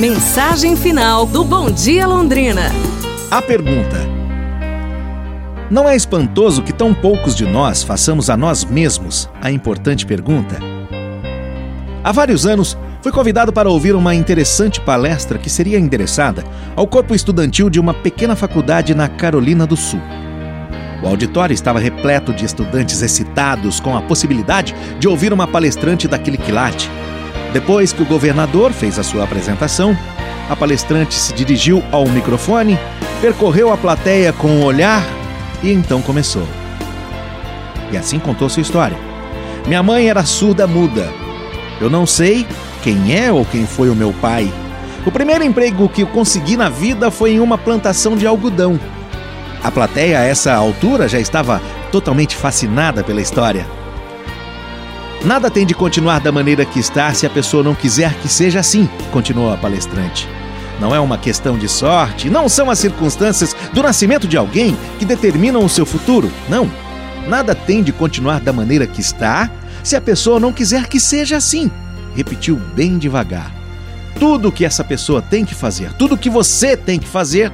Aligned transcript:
Mensagem 0.00 0.76
final 0.76 1.26
do 1.26 1.44
Bom 1.44 1.70
Dia 1.70 2.06
Londrina. 2.06 2.72
A 3.30 3.42
pergunta: 3.42 3.98
Não 5.70 5.86
é 5.86 5.94
espantoso 5.94 6.62
que 6.62 6.72
tão 6.72 6.94
poucos 6.94 7.36
de 7.36 7.44
nós 7.44 7.82
façamos 7.82 8.30
a 8.30 8.36
nós 8.36 8.64
mesmos 8.64 9.28
a 9.42 9.50
importante 9.50 10.06
pergunta? 10.06 10.58
Há 12.02 12.12
vários 12.12 12.46
anos, 12.46 12.78
fui 13.02 13.12
convidado 13.12 13.52
para 13.52 13.68
ouvir 13.68 13.94
uma 13.94 14.14
interessante 14.14 14.80
palestra 14.80 15.36
que 15.36 15.50
seria 15.50 15.78
endereçada 15.78 16.44
ao 16.74 16.86
corpo 16.86 17.14
estudantil 17.14 17.68
de 17.68 17.78
uma 17.78 17.92
pequena 17.92 18.34
faculdade 18.34 18.94
na 18.94 19.06
Carolina 19.06 19.66
do 19.66 19.76
Sul. 19.76 20.00
O 21.02 21.08
auditório 21.08 21.52
estava 21.52 21.78
repleto 21.78 22.32
de 22.32 22.46
estudantes 22.46 23.02
excitados 23.02 23.80
com 23.80 23.94
a 23.94 24.00
possibilidade 24.00 24.74
de 24.98 25.06
ouvir 25.06 25.30
uma 25.30 25.46
palestrante 25.46 26.08
daquele 26.08 26.38
quilate. 26.38 26.90
Depois 27.52 27.92
que 27.92 28.02
o 28.02 28.06
governador 28.06 28.72
fez 28.72 28.98
a 28.98 29.02
sua 29.02 29.24
apresentação, 29.24 29.96
a 30.48 30.54
palestrante 30.54 31.14
se 31.14 31.32
dirigiu 31.32 31.82
ao 31.90 32.06
microfone, 32.06 32.78
percorreu 33.20 33.72
a 33.72 33.76
plateia 33.76 34.32
com 34.32 34.48
um 34.48 34.64
olhar 34.64 35.02
e 35.62 35.70
então 35.72 36.00
começou. 36.00 36.46
E 37.92 37.96
assim 37.96 38.18
contou 38.18 38.48
sua 38.48 38.62
história. 38.62 38.96
Minha 39.66 39.82
mãe 39.82 40.08
era 40.08 40.24
surda 40.24 40.66
muda. 40.66 41.08
Eu 41.80 41.90
não 41.90 42.06
sei 42.06 42.46
quem 42.82 43.16
é 43.16 43.32
ou 43.32 43.44
quem 43.44 43.66
foi 43.66 43.90
o 43.90 43.96
meu 43.96 44.12
pai. 44.12 44.52
O 45.04 45.10
primeiro 45.10 45.42
emprego 45.42 45.88
que 45.88 46.02
eu 46.02 46.06
consegui 46.06 46.56
na 46.56 46.68
vida 46.68 47.10
foi 47.10 47.32
em 47.32 47.40
uma 47.40 47.58
plantação 47.58 48.16
de 48.16 48.26
algodão. 48.26 48.78
A 49.62 49.70
plateia 49.70 50.20
a 50.20 50.24
essa 50.24 50.54
altura 50.54 51.08
já 51.08 51.18
estava 51.18 51.60
totalmente 51.90 52.36
fascinada 52.36 53.02
pela 53.02 53.20
história. 53.20 53.66
Nada 55.24 55.50
tem 55.50 55.66
de 55.66 55.74
continuar 55.74 56.18
da 56.18 56.32
maneira 56.32 56.64
que 56.64 56.80
está 56.80 57.12
se 57.12 57.26
a 57.26 57.30
pessoa 57.30 57.62
não 57.62 57.74
quiser 57.74 58.14
que 58.14 58.28
seja 58.28 58.60
assim, 58.60 58.88
continuou 59.12 59.52
a 59.52 59.56
palestrante. 59.56 60.26
Não 60.80 60.94
é 60.94 60.98
uma 60.98 61.18
questão 61.18 61.58
de 61.58 61.68
sorte, 61.68 62.30
não 62.30 62.48
são 62.48 62.70
as 62.70 62.78
circunstâncias 62.78 63.54
do 63.74 63.82
nascimento 63.82 64.26
de 64.26 64.38
alguém 64.38 64.74
que 64.98 65.04
determinam 65.04 65.62
o 65.62 65.68
seu 65.68 65.84
futuro. 65.84 66.32
Não. 66.48 66.70
Nada 67.28 67.54
tem 67.54 67.82
de 67.82 67.92
continuar 67.92 68.40
da 68.40 68.50
maneira 68.50 68.86
que 68.86 69.02
está 69.02 69.50
se 69.84 69.94
a 69.94 70.00
pessoa 70.00 70.40
não 70.40 70.54
quiser 70.54 70.88
que 70.88 70.98
seja 70.98 71.36
assim. 71.36 71.70
Repetiu 72.16 72.56
bem 72.74 72.96
devagar. 72.96 73.54
Tudo 74.18 74.48
o 74.48 74.52
que 74.52 74.64
essa 74.64 74.82
pessoa 74.82 75.20
tem 75.20 75.44
que 75.44 75.54
fazer, 75.54 75.92
tudo 75.92 76.14
o 76.14 76.18
que 76.18 76.30
você 76.30 76.78
tem 76.78 76.98
que 76.98 77.06
fazer, 77.06 77.52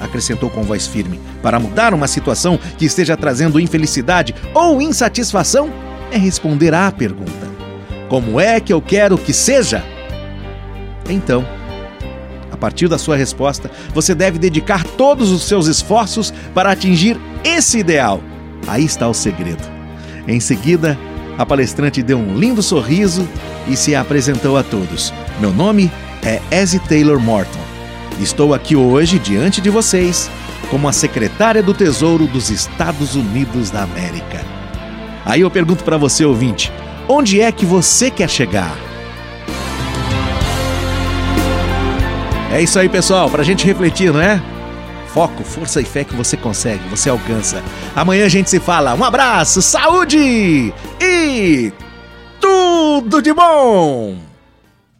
acrescentou 0.00 0.48
com 0.48 0.62
voz 0.62 0.86
firme, 0.86 1.20
para 1.42 1.58
mudar 1.58 1.92
uma 1.92 2.06
situação 2.06 2.58
que 2.78 2.84
esteja 2.84 3.16
trazendo 3.16 3.60
infelicidade 3.60 4.34
ou 4.54 4.80
insatisfação, 4.80 5.70
é 6.14 6.18
responder 6.18 6.72
à 6.72 6.90
pergunta: 6.92 7.50
Como 8.08 8.38
é 8.38 8.60
que 8.60 8.72
eu 8.72 8.80
quero 8.80 9.18
que 9.18 9.32
seja? 9.32 9.84
Então, 11.10 11.44
a 12.50 12.56
partir 12.56 12.88
da 12.88 12.96
sua 12.96 13.16
resposta, 13.16 13.70
você 13.92 14.14
deve 14.14 14.38
dedicar 14.38 14.84
todos 14.84 15.30
os 15.30 15.42
seus 15.42 15.66
esforços 15.66 16.32
para 16.54 16.70
atingir 16.70 17.20
esse 17.42 17.78
ideal. 17.78 18.20
Aí 18.66 18.84
está 18.84 19.08
o 19.08 19.12
segredo. 19.12 19.62
Em 20.26 20.40
seguida, 20.40 20.96
a 21.36 21.44
palestrante 21.44 22.02
deu 22.02 22.16
um 22.16 22.38
lindo 22.38 22.62
sorriso 22.62 23.28
e 23.68 23.76
se 23.76 23.94
apresentou 23.94 24.56
a 24.56 24.62
todos. 24.62 25.12
Meu 25.40 25.52
nome 25.52 25.90
é 26.22 26.40
Ezzy 26.50 26.78
Taylor 26.78 27.20
Morton. 27.20 27.58
Estou 28.20 28.54
aqui 28.54 28.76
hoje 28.76 29.18
diante 29.18 29.60
de 29.60 29.68
vocês 29.68 30.30
como 30.70 30.88
a 30.88 30.92
secretária 30.92 31.62
do 31.62 31.74
Tesouro 31.74 32.26
dos 32.26 32.50
Estados 32.50 33.16
Unidos 33.16 33.70
da 33.70 33.82
América. 33.82 34.43
Aí 35.24 35.40
eu 35.40 35.50
pergunto 35.50 35.84
para 35.84 35.96
você, 35.96 36.24
ouvinte, 36.24 36.72
onde 37.08 37.40
é 37.40 37.50
que 37.50 37.64
você 37.64 38.10
quer 38.10 38.28
chegar? 38.28 38.76
É 42.52 42.62
isso 42.62 42.78
aí, 42.78 42.88
pessoal, 42.88 43.28
para 43.28 43.42
a 43.42 43.44
gente 43.44 43.66
refletir, 43.66 44.12
não 44.12 44.20
é? 44.20 44.40
Foco, 45.08 45.42
força 45.42 45.80
e 45.80 45.84
fé 45.84 46.04
que 46.04 46.14
você 46.14 46.36
consegue, 46.36 46.88
você 46.88 47.08
alcança. 47.08 47.62
Amanhã 47.96 48.26
a 48.26 48.28
gente 48.28 48.50
se 48.50 48.60
fala. 48.60 48.94
Um 48.94 49.04
abraço, 49.04 49.62
saúde 49.62 50.72
e 51.00 51.72
tudo 52.40 53.22
de 53.22 53.32
bom! 53.32 54.33